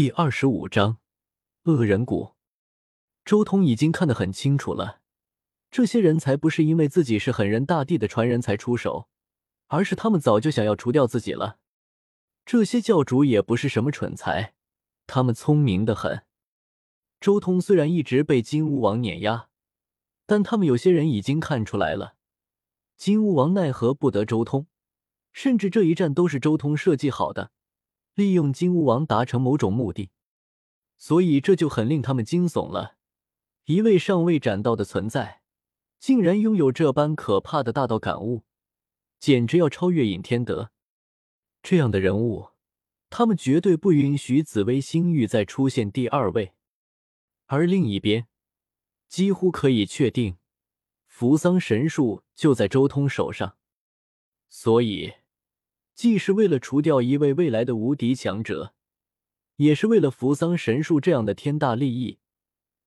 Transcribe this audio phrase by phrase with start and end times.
[0.00, 0.96] 第二十五章
[1.64, 2.34] 恶人谷。
[3.22, 5.02] 周通已经看得很清楚了，
[5.70, 9.10] 这些人才不是因为自己是狠人大帝的传人才出手，
[9.66, 11.58] 而是他们早就想要除掉自己了。
[12.46, 14.54] 这些教主也不是什么蠢材，
[15.06, 16.22] 他们聪明的很。
[17.20, 19.50] 周通虽然一直被金乌王碾压，
[20.24, 22.14] 但他们有些人已经看出来了，
[22.96, 24.66] 金乌王奈何不得周通，
[25.34, 27.52] 甚至这一战都是周通设计好的。
[28.20, 30.10] 利用金乌王达成某种目的，
[30.98, 32.98] 所以这就很令他们惊悚了。
[33.64, 35.40] 一位尚未斩道的存在，
[35.98, 38.44] 竟然拥有这般可怕的大道感悟，
[39.18, 40.70] 简直要超越尹天德
[41.62, 42.50] 这样的人物。
[43.08, 46.52] 他们绝对不允许紫薇星域再出现第二位。
[47.46, 48.26] 而另一边，
[49.08, 50.36] 几乎可以确定，
[51.06, 53.56] 扶桑神树就在周通手上，
[54.50, 55.14] 所以。
[56.00, 58.72] 既是为了除掉一位未来的无敌强者，
[59.56, 62.20] 也是为了扶桑神树这样的天大利益，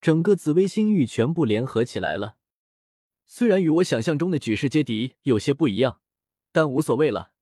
[0.01, 2.37] 整个紫薇星域全部联合起来了。
[3.27, 6.01] 虽然与我想象中的举世皆敌有些不一样，
[6.51, 7.33] 但无所谓了。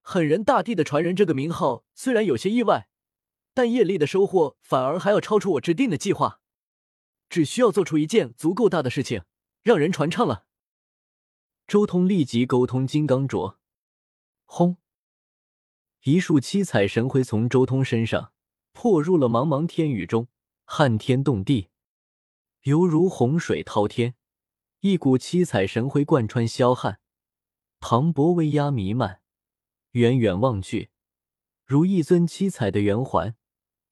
[0.00, 2.88] 狠人大帝的传人这个名号虽然有些意外，
[3.52, 6.40] 但业力的收获反而还要超出我制定的计划。
[7.28, 9.24] 只需要做出一件足够大的事情，
[9.64, 10.46] 让人传唱了。
[11.66, 13.56] 周通立即沟通金刚镯。
[14.54, 14.76] 轰！
[16.02, 18.34] 一束七彩神辉从周通身上
[18.72, 20.28] 破入了茫茫天宇中，
[20.66, 21.70] 撼天动地，
[22.64, 24.14] 犹如洪水滔天。
[24.80, 27.00] 一股七彩神辉贯穿霄汉，
[27.78, 29.22] 磅礴威压弥漫。
[29.92, 30.90] 远远望去，
[31.64, 33.34] 如一尊七彩的圆环，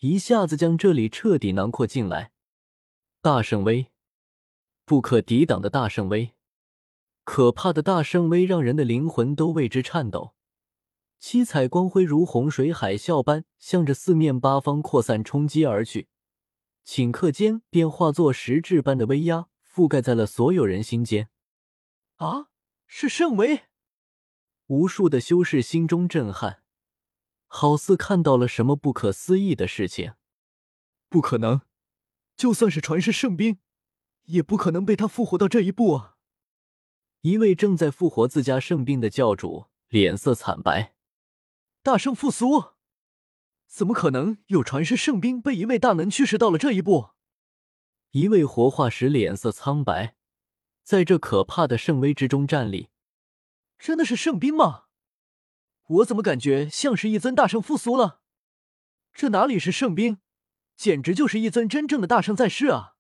[0.01, 2.33] 一下子将这里彻底囊括进来。
[3.23, 3.87] 大圣威，
[4.85, 6.35] 不可抵挡的大圣威，
[7.25, 10.35] 可怕的大圣威，让人的灵魂都为之颤抖。
[11.21, 16.09] 七彩光辉如洪水海啸般向着四面八方扩散冲击而去，
[16.87, 21.29] 顷刻间便化作实质般的威压，覆盖在了所有人心间。
[22.17, 22.49] 啊，
[22.87, 23.65] 是圣威！
[24.69, 26.63] 无数的修士心中震撼，
[27.47, 30.15] 好似看到了什么不可思议的事情。
[31.11, 31.61] 不可能，
[32.35, 33.59] 就算是传世圣兵，
[34.25, 36.17] 也不可能被他复活到这一步啊！
[37.21, 40.95] 一位正在复活自家圣兵的教主脸色惨白。
[41.83, 42.75] 大圣复苏？
[43.67, 47.13] 怎么可能有传世圣兵被一位大能驱使到了这一步？
[48.11, 50.15] 一位活化石脸色苍白，
[50.83, 52.91] 在这可怕的圣威之中站立。
[53.79, 54.85] 真的是圣兵吗？
[55.87, 58.21] 我怎么感觉像是一尊大圣复苏了？
[59.15, 60.19] 这哪里是圣兵，
[60.77, 62.97] 简直就是一尊真正的大圣在世啊！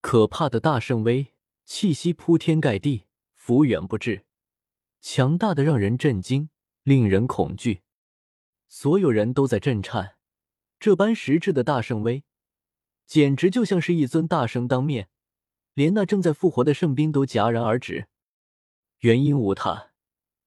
[0.00, 1.34] 可怕的大圣威，
[1.66, 4.24] 气息铺天盖地，幅远不至，
[5.02, 6.48] 强大的让人震惊。
[6.90, 7.82] 令人恐惧，
[8.68, 10.16] 所有人都在震颤。
[10.80, 12.24] 这般实质的大圣威，
[13.06, 15.08] 简直就像是一尊大圣当面，
[15.74, 18.08] 连那正在复活的圣兵都戛然而止。
[19.02, 19.92] 原因无他，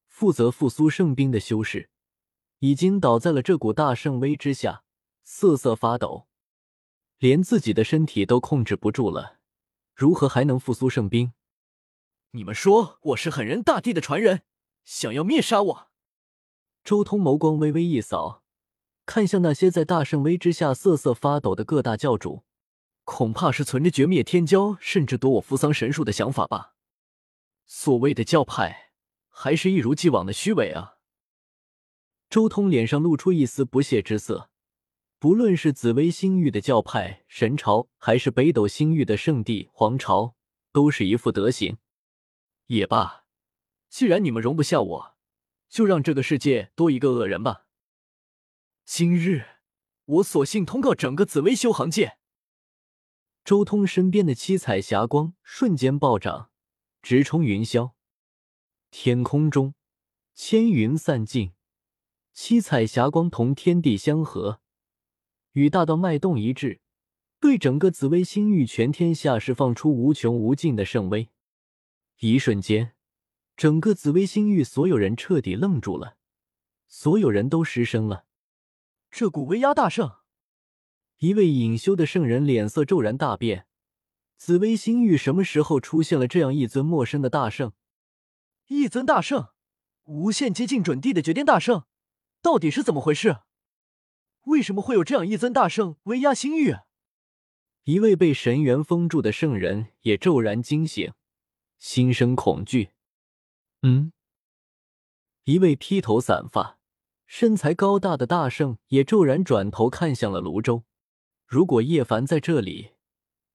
[0.09, 1.90] 负责复苏圣兵的修士
[2.59, 4.84] 已经倒在了这股大圣威之下，
[5.24, 6.28] 瑟瑟发抖，
[7.20, 9.40] 连自己的身体都控制不住了，
[9.96, 11.32] 如何还能复苏圣兵？
[12.32, 14.42] 你们说我是狠人大帝的传人，
[14.84, 15.93] 想要灭杀我？
[16.84, 18.44] 周通眸光微微一扫，
[19.06, 22.44] 看向那些在大圣威之下瑟瑟发抖的各大教主，
[23.06, 26.76] 恐怕是存着绝灭天骄，甚至夺我扶桑神树的想法吧。
[27.66, 28.92] 所谓的教派，
[29.30, 30.96] 还是一如既往的虚伪啊！
[32.30, 34.50] 周通脸上露出一丝不屑之色。
[35.20, 40.36] 不论是紫薇星域的教派神朝，还是北斗星域的圣地皇朝，
[40.74, 41.78] 都是一副德行。
[42.68, 43.24] 也罢，
[43.88, 45.12] 既然你们容不下我。
[45.73, 47.66] 就让这个世界多一个恶人吧。
[48.85, 49.44] 今日，
[50.06, 52.19] 我索性通告整个紫薇修行界。
[53.44, 56.51] 周通身边的七彩霞光瞬间暴涨，
[57.01, 57.94] 直冲云霄。
[58.91, 59.73] 天空中，
[60.35, 61.53] 千云散尽，
[62.34, 64.61] 七彩霞光同天地相合，
[65.53, 66.81] 与大道脉动一致，
[67.40, 71.29] 对整个紫薇星域全天下释放出无穷无尽的圣威。
[72.19, 72.92] 一瞬间。
[73.55, 76.17] 整个紫薇星域，所有人彻底愣住了，
[76.88, 78.26] 所有人都失声了。
[79.11, 80.11] 这股威压大圣，
[81.20, 83.67] 一位隐修的圣人脸色骤然大变。
[84.35, 87.73] 紫薇星域什么时候出现了这样一尊陌生的大圣？
[88.67, 89.50] 一尊大圣，
[90.05, 91.85] 无限接近准帝的绝巅大圣，
[92.41, 93.38] 到底是怎么回事？
[94.46, 96.76] 为什么会有这样一尊大圣威压星域？
[97.84, 101.14] 一位被神元封住的圣人也骤然惊醒，
[101.78, 102.90] 心生恐惧。
[103.85, 104.14] 嗯，
[105.44, 106.80] 一位披头散发、
[107.26, 110.85] 身材高大的大圣也骤然转头看向了泸州。
[111.46, 112.94] 如果叶凡在这里，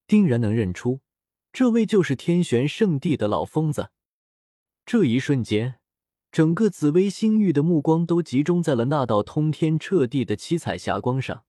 [0.06, 1.00] 定然能认出
[1.50, 3.90] 这位就是天玄圣地的老疯子。
[4.84, 5.80] 这一瞬间，
[6.30, 11.46] 整个紫薇星域的目光都集中在了那道通天彻地的七彩霞光上。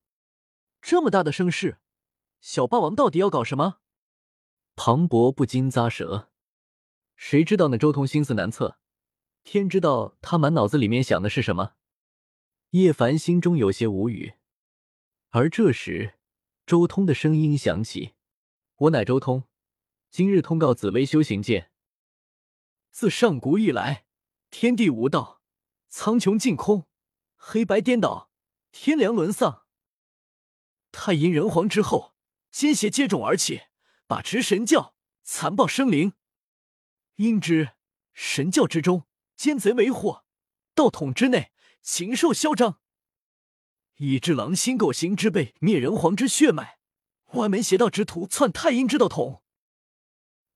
[0.82, 1.80] 这么大的声势，
[2.40, 3.80] 小霸王到底要搞什么？
[4.78, 6.29] 庞博不禁咂舌。
[7.19, 8.80] 谁知道那周通心思难测，
[9.44, 11.74] 天知道他满脑子里面想的是什么。
[12.69, 14.36] 叶凡心中有些无语。
[15.31, 16.18] 而这时，
[16.66, 18.13] 周通的声音响起
[18.77, 19.44] ：“我乃周通，
[20.10, 21.69] 今日通告紫薇修行界。
[22.89, 24.06] 自上古以来，
[24.50, 25.42] 天地无道，
[25.89, 26.88] 苍穹尽空，
[27.36, 28.31] 黑白颠倒，
[28.72, 29.65] 天良沦丧。
[30.94, 32.15] 太阴人皇之后，
[32.50, 33.63] 奸邪接踵而起，
[34.07, 36.13] 把持神教，残暴生灵。”
[37.19, 37.71] 应知
[38.13, 39.06] 神教之中，
[39.36, 40.24] 奸贼为祸；
[40.74, 41.51] 道统之内，
[41.81, 42.80] 禽兽嚣张。
[43.98, 46.80] 以致狼心狗行之辈灭人皇之血脉，
[47.33, 49.44] 歪门邪道之徒篡太阴之道统。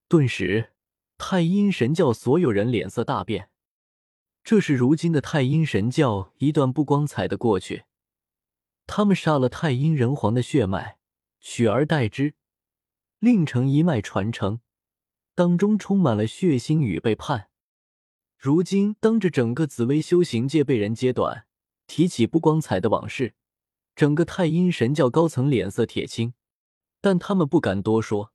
[0.08, 0.72] 顿时，
[1.18, 3.50] 太阴神教所有人脸色大变。
[4.42, 7.84] 这是如今的太阴神教一段不光彩的过去。
[8.88, 10.98] 他们杀了太阴人皇的血脉，
[11.42, 12.36] 取而代之，
[13.20, 14.62] 另成一脉传承。
[15.36, 17.50] 当中充满了血腥与背叛。
[18.38, 21.48] 如今，当着整个紫薇修行界被人揭短，
[21.88, 23.36] 提起不光彩的往事，
[23.96, 26.34] 整个太阴神教高层脸色铁青，
[27.00, 28.34] 但他们不敢多说。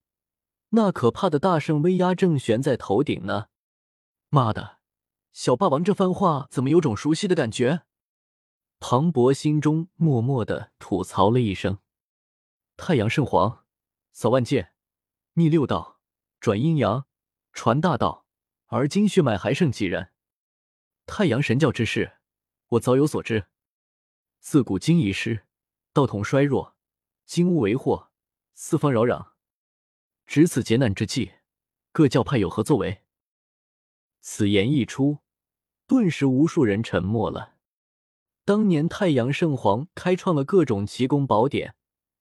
[0.70, 3.48] 那可怕的大圣威压正悬在头顶呢。
[4.30, 4.78] 妈的，
[5.32, 7.82] 小霸王这番话怎么有种熟悉的感觉？
[8.80, 11.78] 庞博心中默默的吐槽了一声
[12.76, 13.64] ：“太阳圣皇，
[14.12, 14.72] 扫万界，
[15.34, 15.96] 逆六道。”
[16.40, 17.06] 转阴阳，
[17.52, 18.24] 传大道，
[18.66, 20.12] 而今血脉还剩几人？
[21.04, 22.18] 太阳神教之事，
[22.68, 23.46] 我早有所知。
[24.38, 25.46] 自古经遗失，
[25.92, 26.76] 道统衰弱，
[27.26, 28.12] 金乌为祸，
[28.54, 29.32] 四方扰攘。
[30.26, 31.32] 值此劫难之际，
[31.90, 33.02] 各教派有何作为？
[34.20, 35.18] 此言一出，
[35.88, 37.56] 顿时无数人沉默了。
[38.44, 41.74] 当年太阳圣皇开创了各种奇功宝典，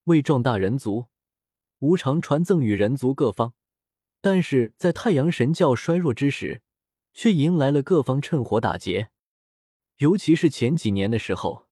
[0.06, 1.08] 为壮大人族，
[1.80, 3.54] 无偿传赠与人族各方。
[4.30, 6.62] 但是在太阳神教衰弱之时，
[7.14, 9.10] 却迎来了各方趁火打劫。
[10.00, 11.70] 尤其是前几年的时候，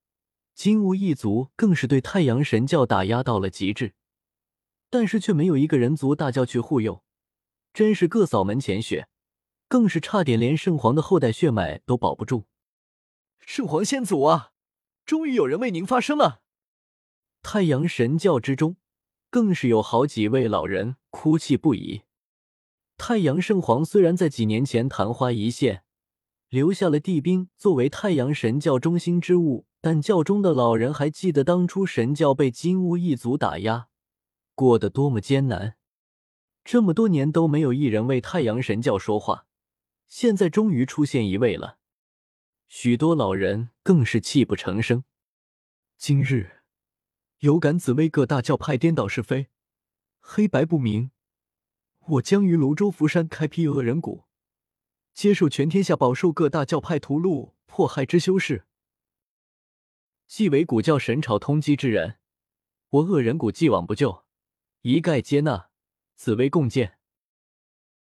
[0.53, 3.93] 金乌一族更是对太阳神教打压到了极致。
[4.89, 7.03] 但是却没有一个人族大教去护佑，
[7.73, 9.09] 真是各扫门前雪，
[9.67, 12.45] 更是差点连圣皇的后代血脉都保不住。
[13.41, 14.53] 圣皇先祖啊，
[15.05, 16.39] 终于有人为您发声了！
[17.43, 18.77] 太阳神教之中，
[19.29, 22.04] 更是有好几位老人哭泣不已。
[22.97, 25.83] 太阳圣皇虽然在几年前昙花一现，
[26.49, 33.87] 留下了帝兵作为太阳神教中心之物，但教中的老人还记得当初神教被金乌一族打压，
[34.53, 35.75] 过得多么艰难。
[36.63, 39.45] 这么多年都没有一人为太阳神教说话，
[40.07, 41.77] 现在终于出现一位了。
[42.67, 45.03] 许多老人更是泣不成声。
[45.97, 46.63] 今日
[47.39, 49.49] 有敢紫薇各大教派颠倒是非，
[50.19, 51.11] 黑白不明。
[52.07, 54.25] 我将于泸州福山开辟恶人谷，
[55.13, 58.65] 接受全天下饱受各大教派屠戮迫害之修士。
[60.27, 62.17] 既为古教神朝通缉之人，
[62.89, 64.25] 我恶人谷既往不咎，
[64.81, 65.69] 一概接纳。
[66.15, 66.94] 紫薇共建。